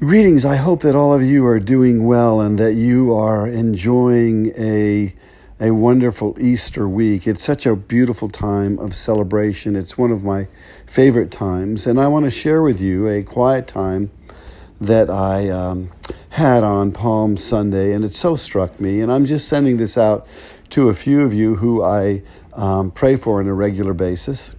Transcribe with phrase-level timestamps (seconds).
[0.00, 0.44] Greetings.
[0.44, 5.14] I hope that all of you are doing well and that you are enjoying a,
[5.58, 7.26] a wonderful Easter week.
[7.26, 9.74] It's such a beautiful time of celebration.
[9.74, 10.48] It's one of my
[10.86, 11.86] favorite times.
[11.86, 14.10] And I want to share with you a quiet time
[14.82, 15.90] that I um,
[16.28, 17.94] had on Palm Sunday.
[17.94, 19.00] And it so struck me.
[19.00, 20.26] And I'm just sending this out
[20.70, 22.22] to a few of you who I
[22.52, 24.56] um, pray for on a regular basis.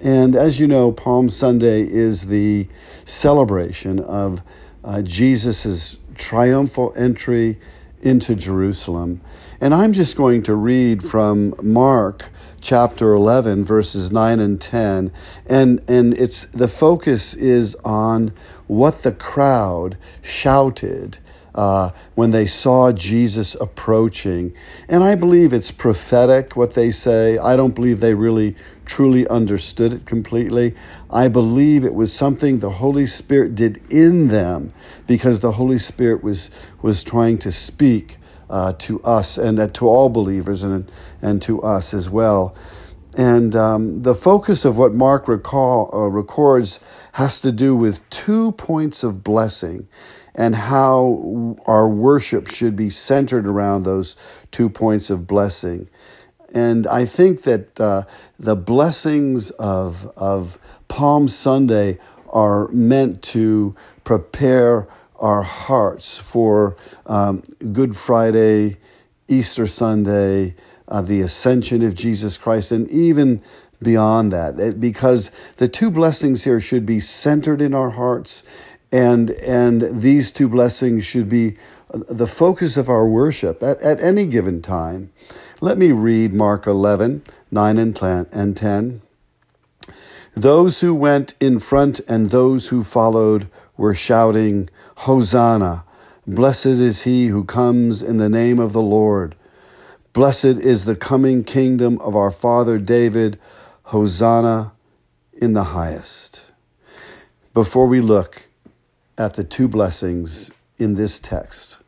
[0.00, 2.68] And as you know, Palm Sunday is the
[3.04, 4.42] celebration of
[4.86, 7.58] uh, Jesus' triumphal entry
[8.00, 9.20] into Jerusalem.
[9.60, 15.12] And I'm just going to read from Mark chapter 11 verses 9 and 10
[15.46, 18.32] and and it's the focus is on
[18.66, 21.18] what the crowd shouted
[21.56, 24.54] uh, when they saw Jesus approaching.
[24.88, 27.38] And I believe it's prophetic what they say.
[27.38, 30.74] I don't believe they really truly understood it completely.
[31.10, 34.72] I believe it was something the Holy Spirit did in them
[35.06, 36.50] because the Holy Spirit was,
[36.82, 41.62] was trying to speak uh, to us and uh, to all believers and, and to
[41.62, 42.54] us as well.
[43.16, 46.80] And um, the focus of what Mark recall, uh, records
[47.12, 49.88] has to do with two points of blessing
[50.36, 54.16] and how our worship should be centered around those
[54.50, 55.88] two points of blessing.
[56.54, 58.04] And I think that uh,
[58.38, 61.98] the blessings of, of Palm Sunday
[62.28, 64.86] are meant to prepare
[65.18, 66.76] our hearts for
[67.06, 67.42] um,
[67.72, 68.76] Good Friday,
[69.28, 70.54] Easter Sunday,
[70.86, 73.42] uh, the ascension of Jesus Christ, and even
[73.82, 74.78] beyond that.
[74.78, 78.42] Because the two blessings here should be centered in our hearts
[78.96, 81.56] and and these two blessings should be
[81.92, 85.12] uh, the focus of our worship at, at any given time.
[85.60, 89.02] Let me read Mark 11, 9 and 10.
[90.34, 95.84] Those who went in front and those who followed were shouting, Hosanna!
[96.26, 99.34] Blessed is he who comes in the name of the Lord.
[100.14, 103.38] Blessed is the coming kingdom of our father David.
[103.84, 104.72] Hosanna
[105.32, 106.52] in the highest.
[107.52, 108.45] Before we look
[109.18, 111.78] at the two blessings in this text.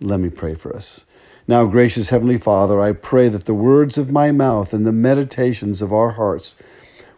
[0.00, 1.06] Let me pray for us.
[1.46, 5.80] Now, gracious Heavenly Father, I pray that the words of my mouth and the meditations
[5.80, 6.54] of our hearts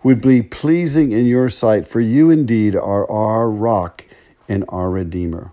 [0.02, 4.06] would be pleasing in your sight, for you indeed are our rock
[4.48, 5.52] and our Redeemer.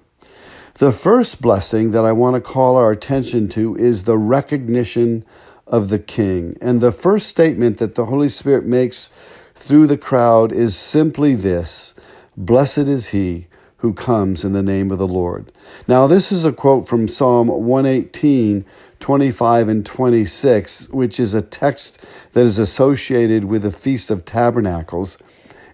[0.75, 5.25] The first blessing that I want to call our attention to is the recognition
[5.65, 6.55] of the King.
[6.61, 9.09] And the first statement that the Holy Spirit makes
[9.55, 11.95] through the crowd is simply this
[12.37, 13.47] Blessed is he
[13.79, 15.51] who comes in the name of the Lord.
[15.87, 18.65] Now, this is a quote from Psalm 118,
[18.99, 25.17] 25 and 26, which is a text that is associated with the Feast of Tabernacles.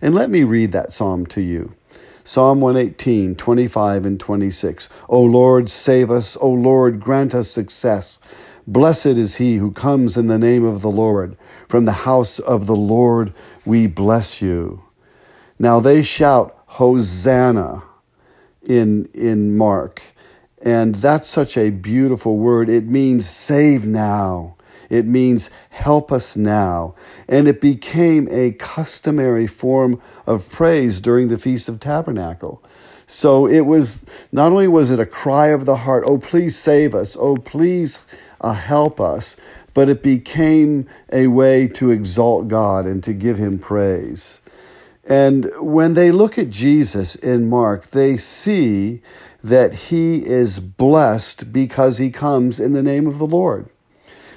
[0.01, 1.75] And let me read that psalm to you.
[2.25, 4.89] Psalm 118, 25 and 26.
[5.07, 6.37] O Lord, save us.
[6.41, 8.19] O Lord, grant us success.
[8.67, 11.37] Blessed is he who comes in the name of the Lord.
[11.67, 13.33] From the house of the Lord
[13.65, 14.83] we bless you.
[15.59, 17.83] Now they shout, Hosanna
[18.65, 20.01] in, in Mark.
[20.61, 22.69] And that's such a beautiful word.
[22.69, 24.55] It means save now.
[24.89, 26.95] It means help us now.
[27.27, 32.63] And it became a customary form of praise during the Feast of Tabernacle.
[33.07, 36.95] So it was, not only was it a cry of the heart, oh, please save
[36.95, 38.07] us, oh, please
[38.39, 39.35] uh, help us,
[39.73, 44.41] but it became a way to exalt God and to give him praise.
[45.05, 49.01] And when they look at Jesus in Mark, they see
[49.43, 53.69] that he is blessed because he comes in the name of the Lord.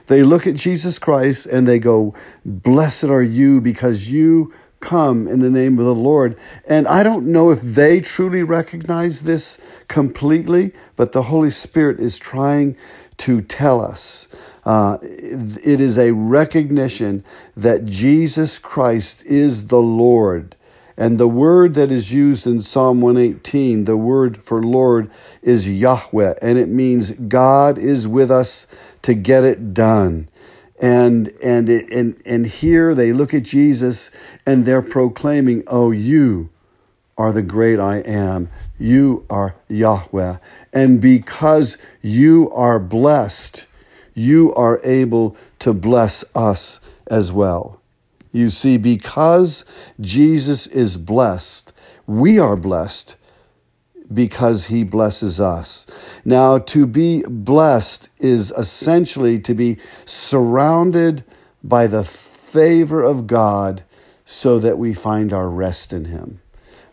[0.08, 5.40] They look at Jesus Christ and they go, Blessed are you because you come in
[5.40, 6.38] the name of the Lord.
[6.66, 12.18] And I don't know if they truly recognize this completely, but the Holy Spirit is
[12.18, 12.76] trying
[13.18, 14.28] to tell us.
[14.66, 17.24] Uh, it is a recognition
[17.56, 20.56] that Jesus Christ is the Lord.
[20.98, 26.34] And the word that is used in Psalm 118, the word for Lord, is Yahweh,
[26.42, 28.66] and it means God is with us
[29.02, 30.28] to get it done.
[30.80, 34.10] And and it, and and here they look at Jesus
[34.44, 36.50] and they're proclaiming, "Oh, you
[37.18, 38.50] are the great I am.
[38.78, 40.36] You are Yahweh.
[40.72, 43.66] And because you are blessed,
[44.16, 47.80] you are able to bless us as well.
[48.32, 49.64] You see, because
[50.00, 51.72] Jesus is blessed,
[52.06, 53.16] we are blessed
[54.12, 55.86] because he blesses us.
[56.24, 61.24] Now, to be blessed is essentially to be surrounded
[61.62, 63.82] by the favor of God
[64.24, 66.40] so that we find our rest in him.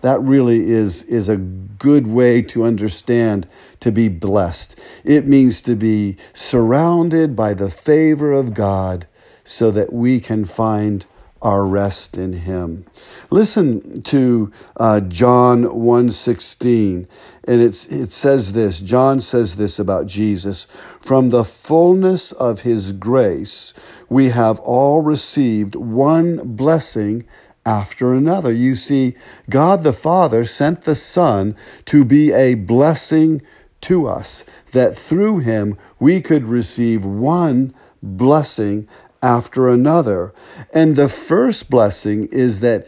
[0.04, 3.48] That really is, is a good way to understand
[3.80, 4.78] to be blessed.
[5.06, 9.08] It means to be surrounded by the favor of God
[9.46, 11.06] so that we can find
[11.42, 12.86] our rest in him.
[13.30, 17.08] Listen to uh, John 1:16
[17.46, 20.68] and it's it says this John says this about Jesus
[21.00, 23.74] from the fullness of his grace
[24.08, 27.26] we have all received one blessing
[27.66, 28.52] after another.
[28.52, 29.16] You see
[29.50, 31.56] God the Father sent the Son
[31.86, 33.42] to be a blessing
[33.82, 38.88] to us that through him we could receive one blessing
[39.24, 40.34] after another.
[40.74, 42.86] And the first blessing is that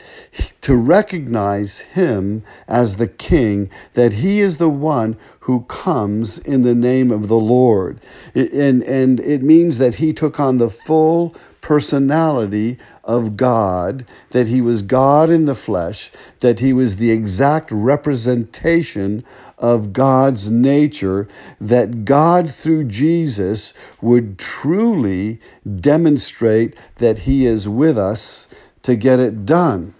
[0.62, 6.75] to recognize him as the king, that he is the one who comes in the
[6.75, 8.01] name of the Lord.
[8.36, 11.33] And, and it means that he took on the full
[11.65, 17.71] personality of God, that he was God in the flesh, that he was the exact
[17.71, 19.25] representation
[19.57, 21.27] of God's nature,
[21.59, 25.39] that God through Jesus would truly
[25.79, 28.47] demonstrate that he is with us
[28.83, 29.95] to get it done.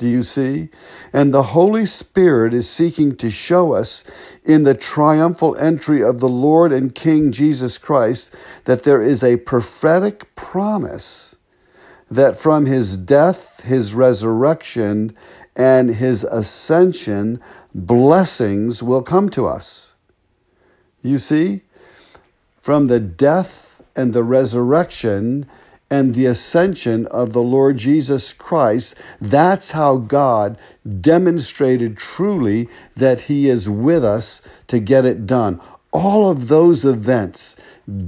[0.00, 0.70] Do you see?
[1.12, 4.02] And the Holy Spirit is seeking to show us
[4.46, 9.36] in the triumphal entry of the Lord and King Jesus Christ that there is a
[9.36, 11.36] prophetic promise
[12.10, 15.14] that from his death, his resurrection,
[15.54, 17.38] and his ascension,
[17.74, 19.96] blessings will come to us.
[21.02, 21.60] You see?
[22.62, 25.46] From the death and the resurrection,
[25.90, 30.56] and the ascension of the Lord Jesus Christ, that's how God
[31.00, 35.60] demonstrated truly that He is with us to get it done.
[35.92, 37.56] All of those events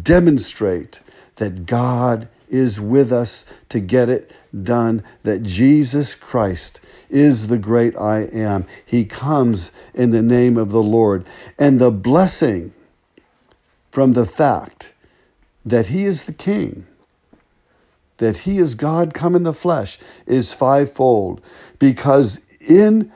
[0.03, 1.01] demonstrate
[1.37, 4.31] that God is with us to get it
[4.63, 6.81] done, that Jesus Christ
[7.11, 8.67] is the great I am.
[8.85, 11.27] He comes in the name of the Lord.
[11.59, 12.73] And the blessing
[13.91, 14.93] from the fact
[15.65, 16.87] that He is the King
[18.23, 21.41] that he is God come in the flesh is fivefold
[21.81, 23.11] because in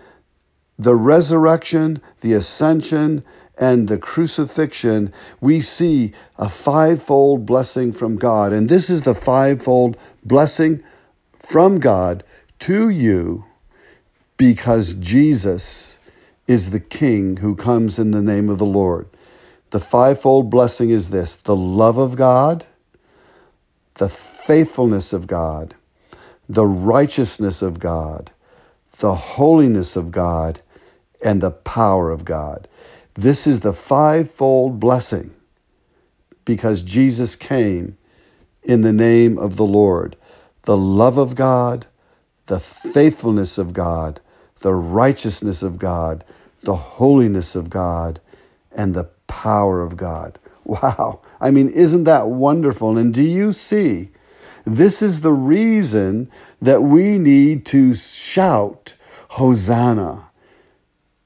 [0.76, 3.24] the resurrection, the ascension,
[3.56, 8.52] and the crucifixion, we see a fivefold blessing from God.
[8.52, 10.82] And this is the fivefold blessing
[11.38, 12.24] from God
[12.58, 13.44] to you
[14.36, 16.00] because Jesus
[16.48, 19.08] is the King who comes in the name of the Lord.
[19.70, 22.66] The fivefold blessing is this the love of God
[23.96, 25.74] the faithfulness of God,
[26.48, 28.30] the righteousness of God,
[28.98, 30.60] the holiness of God,
[31.24, 32.68] and the power of God.
[33.14, 35.34] This is the fivefold blessing
[36.44, 37.96] because Jesus came
[38.62, 40.16] in the name of the Lord.
[40.62, 41.86] The love of God,
[42.46, 44.20] the faithfulness of God,
[44.60, 46.24] the righteousness of God,
[46.62, 48.20] the holiness of God,
[48.72, 50.38] and the power of God.
[50.66, 51.20] Wow.
[51.40, 52.98] I mean, isn't that wonderful?
[52.98, 54.10] And do you see?
[54.64, 56.28] This is the reason
[56.60, 58.96] that we need to shout,
[59.30, 60.28] Hosanna.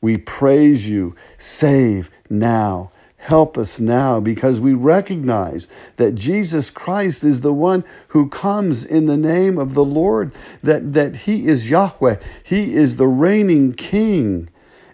[0.02, 1.16] We praise you.
[1.38, 2.92] Save now.
[3.16, 9.06] Help us now because we recognize that Jesus Christ is the one who comes in
[9.06, 12.16] the name of the Lord, that, that He is Yahweh.
[12.44, 14.50] He is the reigning King.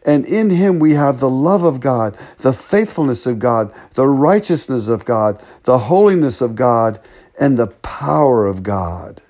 [0.06, 4.86] And in him we have the love of God, the faithfulness of God, the righteousness
[4.86, 7.00] of God, the holiness of God,
[7.38, 9.20] and the power of God.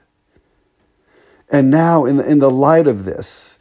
[1.49, 3.59] And now, in the, in the light of this,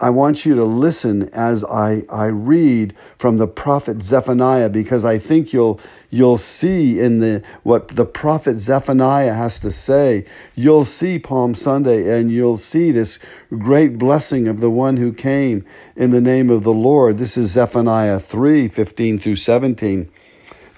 [0.00, 5.18] I want you to listen as I, I read from the prophet Zephaniah because I
[5.18, 5.78] think you'll
[6.12, 10.24] you'll see in the what the prophet Zephaniah has to say.
[10.54, 15.64] You'll see Palm Sunday and you'll see this great blessing of the one who came
[15.96, 17.18] in the name of the Lord.
[17.18, 20.10] This is Zephaniah 3, 15 through 17.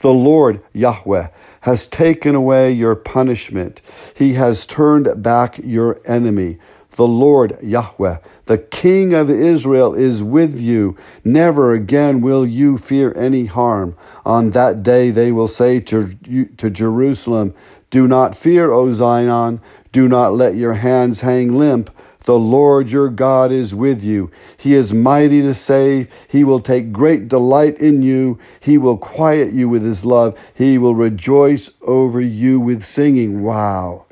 [0.01, 1.29] The Lord, Yahweh,
[1.63, 3.83] has taken away your punishment.
[4.15, 6.59] He has turned back your enemy.
[6.95, 10.97] The Lord Yahweh, the King of Israel, is with you.
[11.25, 13.97] Never again will you fear any harm.
[14.25, 16.15] On that day they will say to,
[16.57, 17.53] to Jerusalem,
[17.91, 19.61] Do not fear, O Zion.
[19.91, 21.91] Do not let your hands hang limp.
[22.25, 24.31] The Lord your God is with you.
[24.57, 26.27] He is mighty to save.
[26.29, 28.39] He will take great delight in you.
[28.61, 30.53] He will quiet you with his love.
[30.55, 33.43] He will rejoice over you with singing.
[33.43, 34.07] Wow.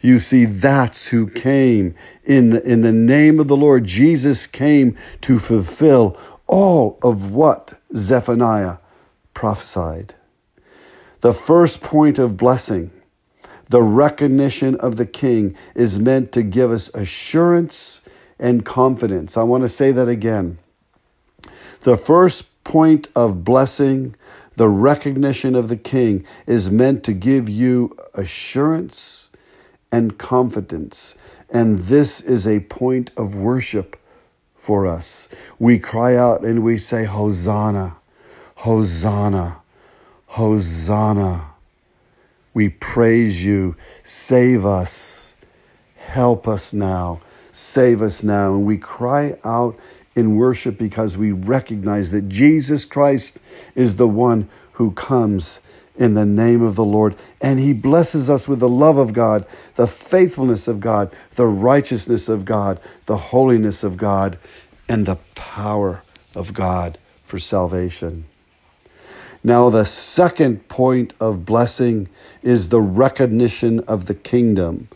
[0.00, 3.84] You see, that's who came in the, in the name of the Lord.
[3.84, 8.78] Jesus came to fulfill all of what Zephaniah
[9.34, 10.14] prophesied.
[11.20, 12.90] The first point of blessing,
[13.68, 18.02] the recognition of the king, is meant to give us assurance
[18.38, 19.36] and confidence.
[19.36, 20.58] I want to say that again.
[21.80, 24.14] The first point of blessing,
[24.56, 29.30] the recognition of the king, is meant to give you assurance
[29.92, 31.14] and confidence.
[31.50, 33.96] And this is a point of worship
[34.54, 35.28] for us.
[35.58, 37.96] We cry out and we say, Hosanna,
[38.56, 39.58] Hosanna,
[40.26, 41.50] Hosanna.
[42.52, 43.76] We praise you.
[44.02, 45.36] Save us.
[45.96, 47.20] Help us now.
[47.52, 48.54] Save us now.
[48.54, 49.78] And we cry out
[50.14, 53.40] in worship because we recognize that Jesus Christ
[53.74, 55.60] is the one who comes
[55.98, 57.16] in the name of the Lord.
[57.40, 62.28] And he blesses us with the love of God, the faithfulness of God, the righteousness
[62.28, 64.38] of God, the holiness of God,
[64.88, 66.02] and the power
[66.34, 68.26] of God for salvation.
[69.42, 72.08] Now, the second point of blessing
[72.42, 74.88] is the recognition of the kingdom.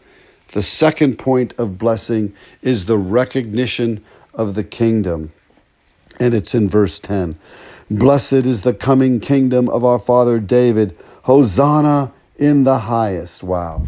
[0.53, 4.05] The second point of blessing is the recognition
[4.35, 5.33] of the kingdom.
[6.21, 7.37] And it's in verse 10.
[7.91, 10.97] Blessed is the coming kingdom of our father David.
[11.23, 13.43] Hosanna in the highest.
[13.43, 13.87] Wow.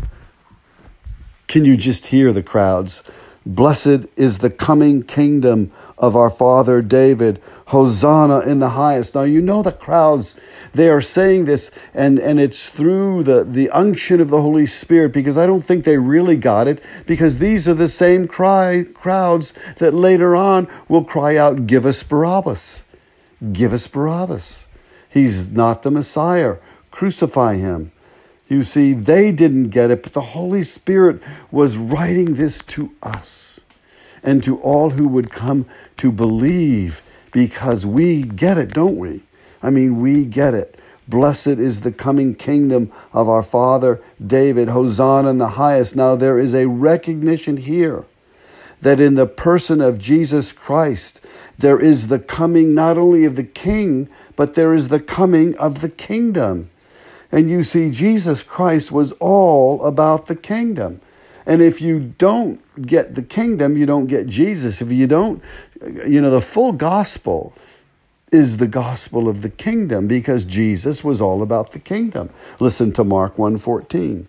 [1.47, 3.05] Can you just hear the crowds?
[3.45, 7.41] Blessed is the coming kingdom of our father David.
[7.73, 9.15] Hosanna in the highest.
[9.15, 10.39] Now, you know the crowds,
[10.75, 15.15] they are saying this, and, and it's through the, the unction of the Holy Spirit
[15.15, 19.55] because I don't think they really got it because these are the same cry, crowds
[19.79, 22.85] that later on will cry out, Give us Barabbas.
[23.53, 24.69] Give us Barabbas.
[25.09, 26.57] He's not the Messiah.
[26.91, 27.91] Crucify him.
[28.53, 33.65] You see, they didn't get it, but the Holy Spirit was writing this to us
[34.23, 35.65] and to all who would come
[35.97, 37.01] to believe
[37.33, 39.23] because we get it, don't we?
[39.63, 40.79] I mean, we get it.
[41.09, 44.69] Blessed is the coming kingdom of our father David.
[44.69, 45.97] Hosanna in the highest.
[45.97, 48.05] Now, there is a recognition here
[48.83, 51.25] that in the person of Jesus Christ,
[51.57, 55.81] there is the coming not only of the king, but there is the coming of
[55.81, 56.69] the kingdom.
[57.33, 61.01] And you see, Jesus Christ was all about the kingdom.
[61.47, 64.81] And if you don't get the kingdom, you don't get Jesus.
[64.81, 65.43] If you don't,
[66.07, 67.55] you know, the full gospel
[68.31, 72.31] is the gospel of the kingdom because Jesus was all about the kingdom.
[72.61, 74.27] Listen to Mark 1:14.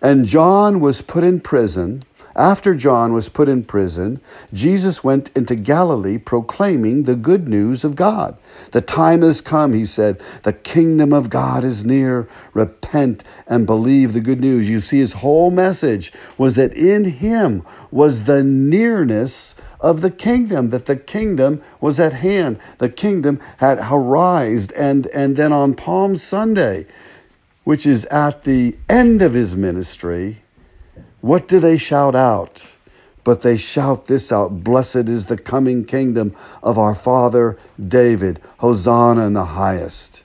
[0.00, 2.02] And John was put in prison
[2.36, 4.20] after John was put in prison,
[4.52, 8.36] Jesus went into Galilee proclaiming the good news of God.
[8.72, 10.20] The time has come, he said.
[10.42, 12.28] The kingdom of God is near.
[12.52, 14.68] Repent and believe the good news.
[14.68, 20.70] You see, his whole message was that in him was the nearness of the kingdom,
[20.70, 22.58] that the kingdom was at hand.
[22.78, 24.74] The kingdom had arisen.
[24.76, 26.86] And, and then on Palm Sunday,
[27.64, 30.43] which is at the end of his ministry,
[31.24, 32.76] what do they shout out?
[33.24, 38.42] But they shout this out Blessed is the coming kingdom of our father David.
[38.58, 40.22] Hosanna in the highest.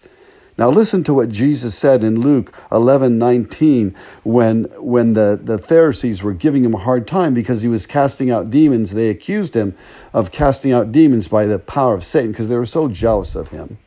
[0.58, 6.22] Now listen to what Jesus said in Luke 11 19 when, when the, the Pharisees
[6.22, 8.92] were giving him a hard time because he was casting out demons.
[8.92, 9.78] They accused him
[10.12, 13.48] of casting out demons by the power of Satan because they were so jealous of
[13.48, 13.78] him.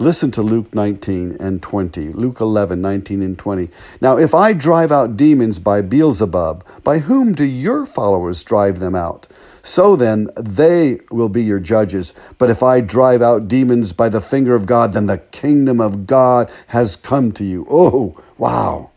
[0.00, 2.12] Listen to Luke 19 and 20.
[2.12, 3.68] Luke 11, 19 and 20.
[4.00, 8.94] Now, if I drive out demons by Beelzebub, by whom do your followers drive them
[8.94, 9.26] out?
[9.60, 12.14] So then, they will be your judges.
[12.38, 16.06] But if I drive out demons by the finger of God, then the kingdom of
[16.06, 17.66] God has come to you.
[17.68, 18.90] Oh, wow.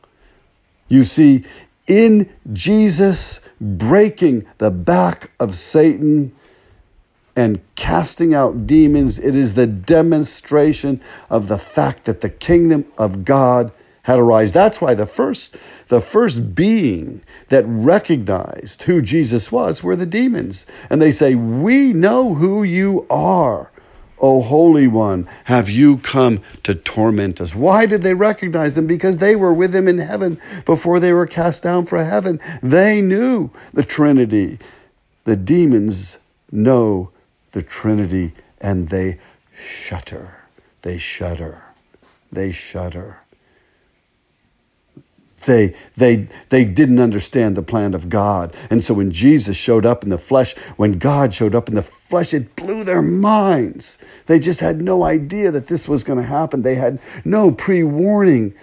[0.87, 1.45] You see,
[1.87, 6.31] in Jesus breaking the back of Satan,
[7.35, 9.19] and casting out demons.
[9.19, 13.71] It is the demonstration of the fact that the kingdom of God
[14.03, 14.53] had arisen.
[14.53, 15.55] That's why the first,
[15.87, 20.65] the first being that recognized who Jesus was were the demons.
[20.89, 23.71] And they say, We know who you are.
[24.19, 27.55] O Holy One, have you come to torment us?
[27.55, 28.85] Why did they recognize him?
[28.85, 32.39] Because they were with him in heaven before they were cast down from heaven.
[32.61, 34.59] They knew the Trinity.
[35.23, 36.19] The demons
[36.51, 37.09] know
[37.51, 39.19] the Trinity and they
[39.55, 40.35] shudder.
[40.81, 41.63] They shudder.
[42.31, 43.19] They shudder.
[45.45, 48.55] They, they, they didn't understand the plan of God.
[48.69, 51.81] And so when Jesus showed up in the flesh, when God showed up in the
[51.81, 53.97] flesh, it blew their minds.
[54.27, 56.61] They just had no idea that this was going to happen.
[56.61, 58.53] They had no pre warning,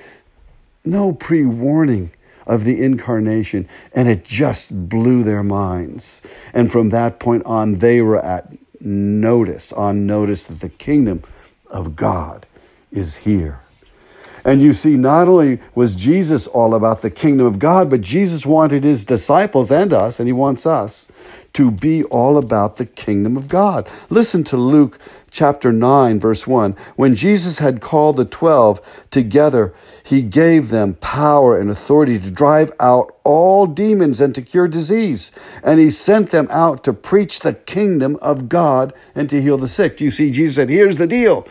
[0.84, 2.12] no pre warning
[2.46, 3.68] of the incarnation.
[3.92, 6.22] And it just blew their minds.
[6.54, 11.22] And from that point on, they were at notice, on notice that the kingdom
[11.70, 12.46] of God
[12.90, 13.60] is here.
[14.44, 18.46] And you see, not only was Jesus all about the kingdom of God, but Jesus
[18.46, 21.08] wanted his disciples and us, and he wants us
[21.58, 23.90] to be all about the kingdom of God.
[24.10, 24.96] Listen to Luke
[25.28, 26.76] chapter 9, verse 1.
[26.94, 29.74] When Jesus had called the twelve together,
[30.04, 35.32] he gave them power and authority to drive out all demons and to cure disease.
[35.64, 39.66] And he sent them out to preach the kingdom of God and to heal the
[39.66, 40.00] sick.
[40.00, 40.30] You see?
[40.30, 41.44] Jesus said, Here's the deal.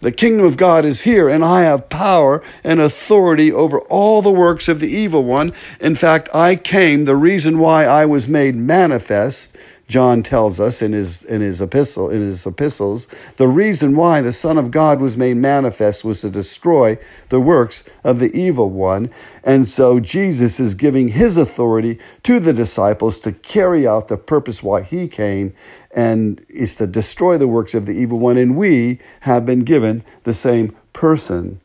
[0.00, 4.30] The kingdom of God is here, and I have power and authority over all the
[4.30, 5.52] works of the evil one.
[5.78, 9.54] In fact, I came, the reason why I was made manifest
[9.90, 14.32] John tells us in his in his epistle in his epistles, the reason why the
[14.32, 16.96] Son of God was made manifest was to destroy
[17.28, 19.10] the works of the evil one.
[19.42, 24.62] And so Jesus is giving his authority to the disciples to carry out the purpose
[24.62, 25.54] why he came
[25.90, 28.36] and is to destroy the works of the evil one.
[28.36, 31.60] And we have been given the same person,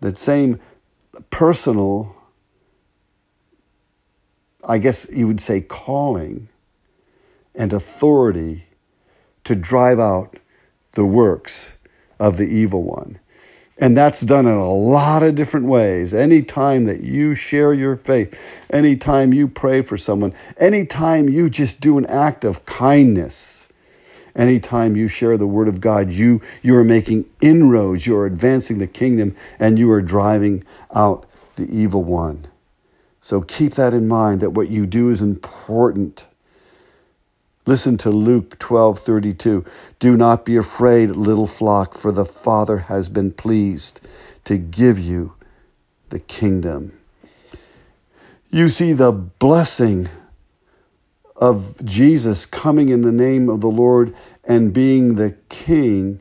[0.00, 0.60] that same
[1.30, 2.14] personal,
[4.62, 6.48] I guess you would say calling
[7.54, 8.64] and authority
[9.44, 10.38] to drive out
[10.92, 11.76] the works
[12.18, 13.18] of the evil one.
[13.78, 16.14] And that's done in a lot of different ways.
[16.14, 21.98] Anytime that you share your faith, anytime you pray for someone, anytime you just do
[21.98, 23.68] an act of kindness,
[24.36, 28.78] anytime you share the word of God, you, you are making inroads, you are advancing
[28.78, 30.62] the kingdom, and you are driving
[30.94, 32.46] out the evil one.
[33.20, 36.26] So keep that in mind that what you do is important.
[37.64, 39.64] Listen to Luke 12:32.
[40.00, 44.00] Do not be afraid, little flock, for the Father has been pleased
[44.44, 45.34] to give you
[46.08, 46.92] the kingdom.
[48.48, 50.08] You see the blessing
[51.36, 54.14] of Jesus coming in the name of the Lord
[54.44, 56.20] and being the king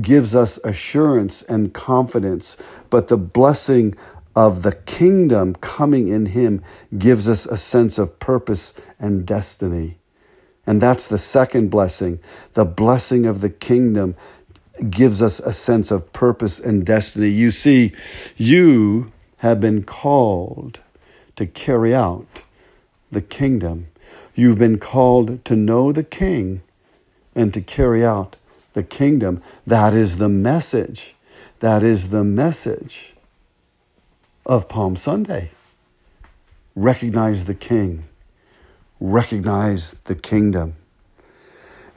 [0.00, 2.56] gives us assurance and confidence,
[2.88, 3.94] but the blessing
[4.34, 6.62] of the kingdom coming in him
[6.96, 9.98] gives us a sense of purpose and destiny.
[10.66, 12.20] And that's the second blessing.
[12.52, 14.14] The blessing of the kingdom
[14.88, 17.28] gives us a sense of purpose and destiny.
[17.28, 17.92] You see,
[18.36, 20.80] you have been called
[21.36, 22.42] to carry out
[23.10, 23.88] the kingdom.
[24.34, 26.62] You've been called to know the king
[27.34, 28.36] and to carry out
[28.72, 29.42] the kingdom.
[29.66, 31.14] That is the message.
[31.60, 33.14] That is the message
[34.46, 35.50] of Palm Sunday.
[36.74, 38.04] Recognize the king
[39.02, 40.76] recognize the kingdom.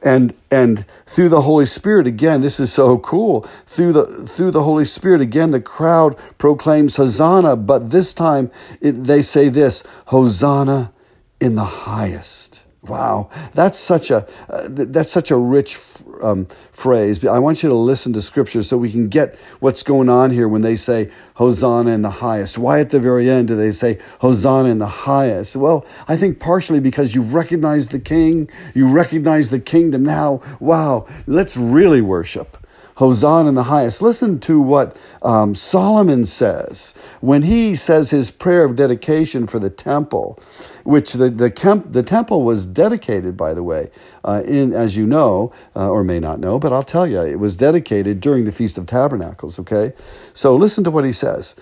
[0.02, 3.42] And and through the Holy Spirit again, this is so cool.
[3.66, 9.06] Through the through the Holy Spirit again, the crowd proclaims Hosanna, but this time it,
[9.06, 10.92] they say this: Hosanna
[11.40, 12.55] in the highest.
[12.88, 15.80] Wow, that's such a uh, that's such a rich
[16.22, 17.26] um, phrase.
[17.26, 20.48] I want you to listen to Scripture so we can get what's going on here
[20.48, 22.58] when they say Hosanna in the highest.
[22.58, 25.56] Why at the very end do they say Hosanna in the highest?
[25.56, 30.04] Well, I think partially because you've recognized the King, you recognize the kingdom.
[30.04, 32.65] Now, wow, let's really worship.
[32.96, 34.02] Hosanna in the highest.
[34.02, 39.70] Listen to what um, Solomon says when he says his prayer of dedication for the
[39.70, 40.40] temple,
[40.84, 43.92] which the, the, kemp, the temple was dedicated, by the way,
[44.24, 47.40] uh, in, as you know, uh, or may not know, but I'll tell you, it
[47.40, 49.94] was dedicated during the Feast of Tabernacles, okay?
[50.34, 51.56] So listen to what he says.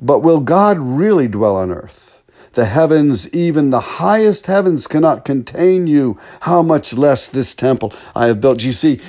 [0.00, 2.22] But will God really dwell on earth?
[2.52, 6.18] The heavens, even the highest heavens, cannot contain you.
[6.40, 8.62] How much less this temple I have built?
[8.62, 9.00] You see,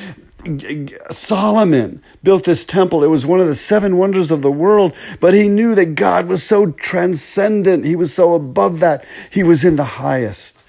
[1.12, 3.04] Solomon built this temple.
[3.04, 6.28] It was one of the seven wonders of the world, but he knew that God
[6.28, 7.86] was so transcendent.
[7.86, 9.04] He was so above that.
[9.30, 10.63] He was in the highest.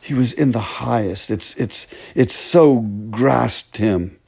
[0.00, 1.30] He was in the highest.
[1.30, 4.18] It's, it's, it's so grasped him.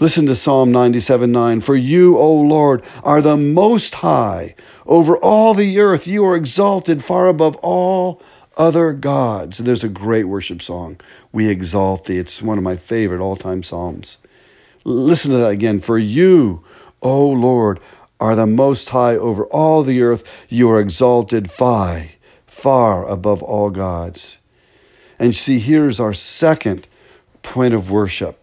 [0.00, 1.60] Listen to Psalm 97 9.
[1.60, 4.54] For you, O Lord, are the most high
[4.86, 6.06] over all the earth.
[6.06, 8.20] You are exalted far above all
[8.60, 9.56] other gods.
[9.56, 11.00] There's a great worship song,
[11.32, 12.18] We Exalt Thee.
[12.18, 14.18] It's one of my favorite all time Psalms.
[14.84, 15.80] Listen to that again.
[15.80, 16.62] For you,
[17.00, 17.80] O Lord,
[18.20, 20.30] are the most high over all the earth.
[20.50, 22.08] You are exalted far,
[22.46, 24.36] far above all gods.
[25.18, 26.86] And see, here's our second
[27.42, 28.39] point of worship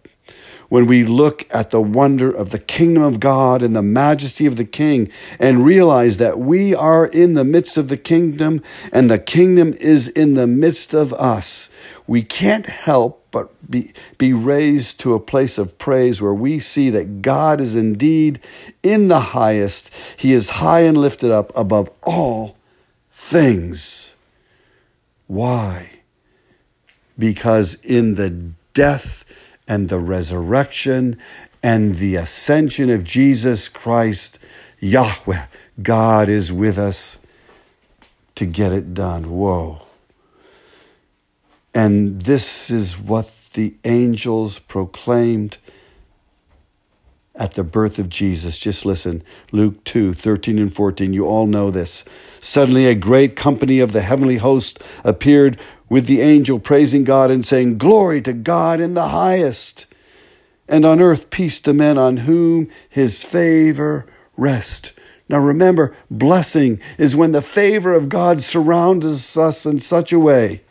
[0.68, 4.56] when we look at the wonder of the kingdom of God and the majesty of
[4.56, 9.18] the king and realize that we are in the midst of the kingdom and the
[9.18, 11.70] kingdom is in the midst of us,
[12.06, 16.90] we can't help but be, be raised to a place of praise where we see
[16.90, 18.40] that God is indeed
[18.82, 19.90] in the highest.
[20.16, 22.56] He is high and lifted up above all
[23.12, 24.14] things.
[25.26, 26.00] Why?
[27.18, 28.30] Because in the
[28.72, 29.24] death
[29.68, 31.18] and the resurrection
[31.62, 34.38] and the ascension of Jesus Christ,
[34.80, 35.46] Yahweh,
[35.82, 37.18] God is with us
[38.34, 39.30] to get it done.
[39.30, 39.82] Whoa.
[41.74, 45.58] And this is what the angels proclaimed
[47.34, 48.58] at the birth of Jesus.
[48.58, 51.12] Just listen Luke 2 13 and 14.
[51.12, 52.04] You all know this.
[52.40, 57.44] Suddenly, a great company of the heavenly host appeared with the angel, praising God and
[57.44, 59.86] saying, Glory to God in the highest,
[60.68, 64.92] and on earth peace to men on whom his favor rests.
[65.28, 70.62] Now remember, blessing is when the favor of God surrounds us in such a way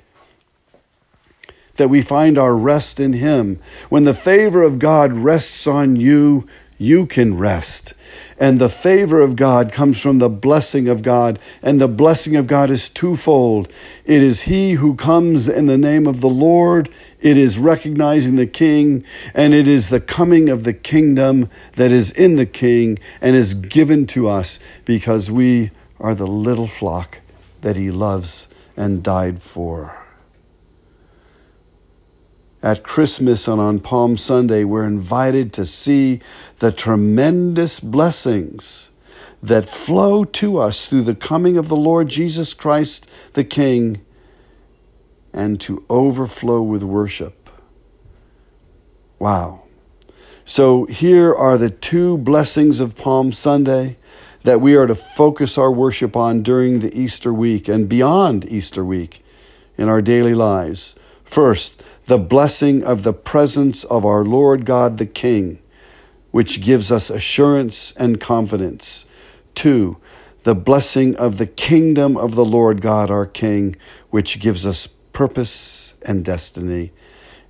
[1.77, 3.59] that we find our rest in Him.
[3.89, 7.93] When the favor of God rests on you, you can rest.
[8.39, 12.47] And the favor of God comes from the blessing of God, and the blessing of
[12.47, 13.71] God is twofold.
[14.05, 18.47] It is He who comes in the name of the Lord, it is recognizing the
[18.47, 23.35] King, and it is the coming of the kingdom that is in the King and
[23.35, 27.19] is given to us because we are the little flock
[27.61, 30.06] that He loves and died for
[32.63, 36.19] at Christmas and on Palm Sunday, we're invited to see
[36.57, 38.91] the tremendous blessings
[39.41, 44.01] that flow to us through the coming of the Lord Jesus Christ the King
[45.31, 47.49] and to overflow with worship.
[49.19, 49.63] Wow.
[50.43, 53.97] So here are the two blessings of Palm Sunday
[54.43, 58.83] that we are to focus our worship on during the Easter week and beyond Easter
[58.83, 59.23] week
[59.77, 60.95] in our daily lives.
[61.23, 65.59] First, the blessing of the presence of our Lord God the King,
[66.31, 69.05] which gives us assurance and confidence.
[69.55, 69.97] Two,
[70.43, 73.75] the blessing of the kingdom of the Lord God our King,
[74.09, 76.93] which gives us purpose and destiny.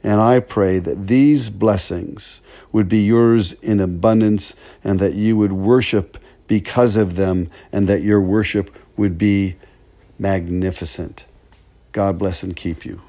[0.04, 2.41] And I pray that these blessings
[2.72, 6.17] would be yours in abundance and that you would worship
[6.48, 9.56] because of them and that your worship would be
[10.17, 11.26] magnificent.
[11.91, 13.02] God bless and keep you.